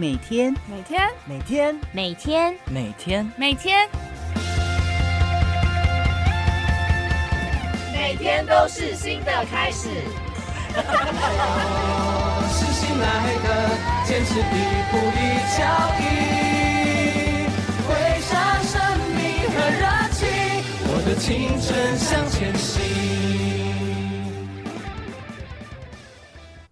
[0.00, 3.86] 每天，每天，每天，每天，每天，每天，
[7.92, 9.90] 每天都是新的开始。
[12.48, 13.04] 是新来
[13.44, 13.76] 的，
[14.06, 14.42] 坚持一
[14.90, 15.20] 步一
[15.58, 15.60] 脚
[16.00, 16.02] 印，
[17.86, 17.88] 挥
[18.22, 18.80] 洒生
[19.10, 20.24] 命和热情，
[20.88, 21.28] 我的青
[21.60, 22.80] 春向前行。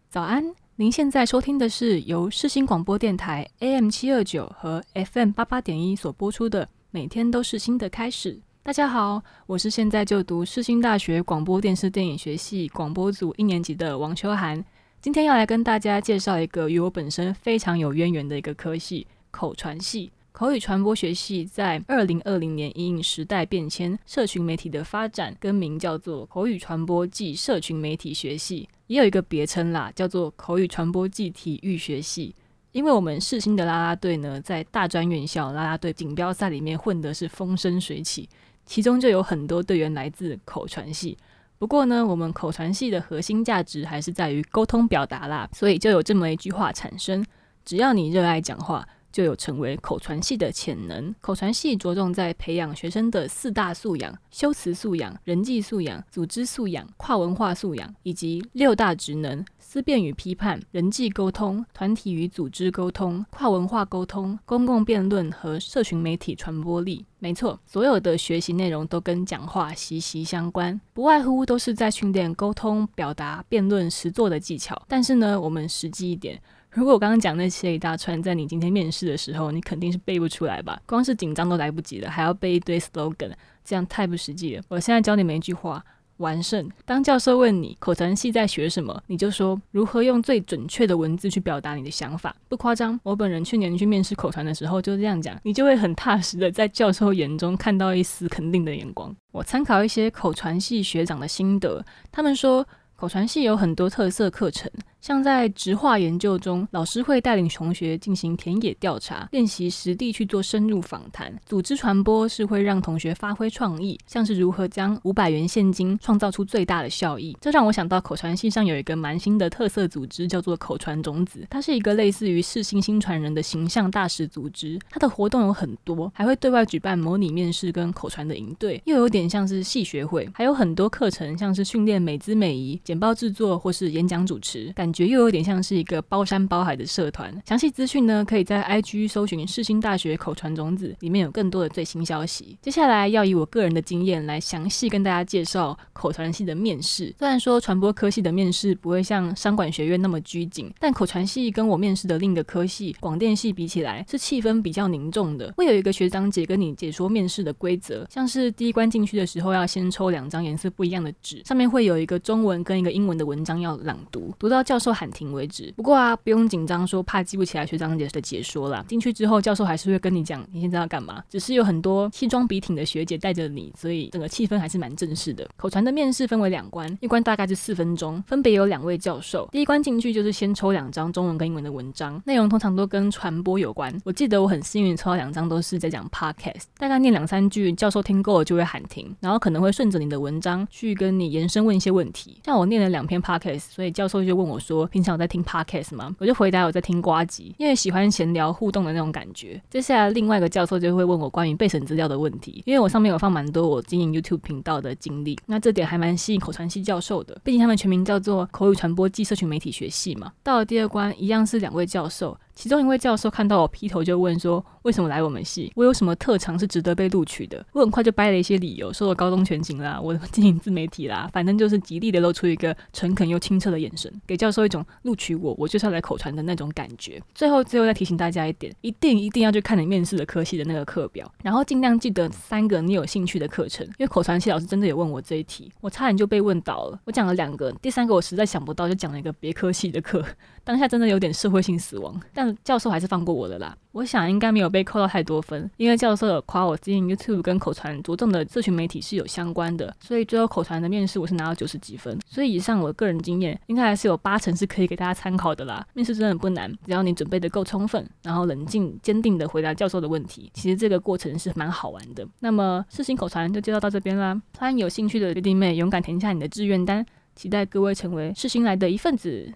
[0.09, 0.43] 早安，
[0.81, 8.35] 您现在收听的是由世新广播电台 AM 七二九和 FM 八八点一所播出的《每天都是新的开始》。
[8.63, 14.65] 大家好，我是现在就读世新大学广播电视电影学系广播组一年级的王秋涵。
[15.01, 20.13] 今天要来跟大家介绍一个与我本身非常有渊源的一个科系——口传系。
[20.39, 28.69] 口语传播学系在二零二零年因时代变迁、社群媒体的发展，更名叫做口语传播暨社群媒体学系。
[28.87, 32.33] 也有一个别称啦，叫做口语传播暨体育学系。
[32.71, 38.29] 因为我们世新的啦啦队呢，在大专院校啦啦队锦标赛里面混的是风生水起，
[38.65, 41.19] 其中就有很多队员来自口传系。
[41.59, 47.27] 不过呢，我们口传系的核心价值还是在于沟通表达啦，所以就有这么一句话产生：
[47.65, 48.87] 只要你热爱讲话。
[49.13, 51.15] 就有成为口传系的潜能。
[51.21, 67.05] 口传系着重在培养学生的四大素养：修辞素养、人际素养、组织素养、跨文化素养，以及六大职能：思辨与批判、人际沟通、团体与组织沟通、跨文化沟通、公共辩论和社群媒体传播力。
[67.21, 74.81] 没错，所有的学习内容都跟讲话息息相关，不外乎都是在训练沟通、表达、辩论、实作的技巧。
[74.87, 76.41] 但是呢，我们实际一点。
[76.79, 80.81] 如果我刚刚讲那些一大串，在你今天面试的时候，你肯定是背不出来吧？
[80.87, 83.33] 光是紧张都来不及了，还要背一堆 slogan，
[83.65, 84.63] 这样太不实际了。
[84.69, 85.85] 我现在教你们一句话：
[86.19, 86.71] 完胜。
[86.85, 92.97] 当教授问你口传系在学什么，你就说如何用最准确的文字去表达你的想法，不夸张。
[93.03, 99.13] 我本人去年去面试口传的时候就这样讲，你就会很踏实的在教授眼中看到一丝肯定的眼光。
[99.33, 102.65] 我参考一些口传系学长的心得，他们说
[102.95, 104.71] 口传系有很多特色课程。
[105.01, 111.35] 像在直化研究中，老师会带领同学进行田野调查，练习实地去做深入访谈。
[111.47, 117.37] 组织传播是会让同学发挥创意，像是如何将五百元现金创造出最大的效益。
[117.41, 121.47] 这让我想到口传系上有一个蛮新的特色组织，叫做口传种子。
[121.49, 124.79] 它是一个类似于世新新传人的形象大使组织。
[124.91, 130.29] 它的活动有很多，还会对外举办模拟面试跟口传的营队，又有点像是系学会。
[130.35, 134.73] 还有很多课程，像是训练美姿美仪、简报制作或是演讲主持。
[134.75, 137.31] 感感觉又有点像是一个包山包海的社团。
[137.47, 142.57] 详细资讯呢，可以在 IG 搜寻世新大学口传种子，里面有更多的最新消息。
[142.63, 147.15] 接下来要以我个人的经验来详细跟大家介绍口传系的面试。
[147.19, 155.53] 虽然说传播科系的面试不会像商管学院那么拘谨，但口传系跟我面试的另一个科系广电系比起来，是气氛比较凝重的。
[155.59, 165.09] 会有一个学长姐跟你解说面试的规则，像是第一关进去的时候要先抽两张颜色不一样的纸，上面会有一个中文跟一个英文的文章要朗读，读到教教授喊。
[165.11, 165.73] 停为止。
[165.75, 168.85] 不过啊，不用紧张，说怕记不起来学长姐的解说啦。
[168.87, 171.25] 进去之后，教授还是会跟你讲你现在要干嘛。
[171.29, 175.49] 只是有很多西装笔挺的学姐带着你，所以整个气氛还是蛮正式的。
[175.57, 179.49] 口传的面试分为两关，一关大概是四分钟，分别有两位教授。
[179.51, 183.93] 第一关进去就是先抽两张中文跟英文的文章，内容通常都跟传播有关。
[184.05, 192.41] 我记得我很幸运抽到两张都是在讲 podcast，大概念两三句，教授听够了就会喊停，然后可能会顺着你的文章去跟你延伸问一些问题。
[192.45, 195.09] 像我念了两篇 podcast，所以教授就问我说平常。
[195.15, 196.15] 我在听 podcast 吗？
[196.19, 199.61] 我就回答我在听瓜集，因为喜欢闲聊互动的那种感觉。
[199.71, 210.31] 接下来另外一个教授就会问我关于备审资料的问题，因为我上面有放蛮多我经营 YouTube 频道的经历，那这点还蛮吸引口传系教授的，毕竟他们全名叫做口语传播暨社群媒体学系嘛。
[210.43, 212.39] 到了第二关，一样是两位教授。
[212.59, 215.73] 其中一位教授看到我劈头就问说：“为什么来我们系？
[215.77, 227.23] 我有什么特长是值得被录取的？”我很快就掰了一些理由，说我高中全勤啦， 我经营自媒体啦，反正就是极力的露出一个诚恳又清澈的眼神，给教授一种录取我，我就是要来口传的那种感觉。
[227.33, 236.99] 最后，最后再提醒大家一点，一定一定要去看你面试的科系的那个课表，然后尽量记得三个你有兴趣的课程，因为口传系老师真的有问我这一题，我差点就被问倒了。
[237.05, 240.25] 我讲了两个，第三个我实在想不到，就讲了一个别科系的课，
[240.65, 243.19] 当下真的有点社会性死亡，但教授还是放。
[243.29, 255.87] 过我的啦，我想应该没有被扣到太多分，因为教授有夸我经营 YouTube 跟口传着重的社群媒体是有相关的，所以最后口传的面试我是拿到九十几分，所以以上我个人经验应该还是有八成是可以给大家参考的啦。
[255.93, 262.27] 面试真的不难，只要你准备的够充分，然后冷静坚定的回答教授的问题，其实这个过程是蛮好玩的。
[262.41, 267.05] 那么试行口传就介绍到这边啦，欢迎有兴趣的学弟妹勇敢填下你的志愿单，
[267.35, 269.53] 期待各位成为世新来的一份子。